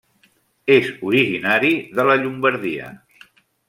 [0.77, 2.93] És originari de la Llombardia.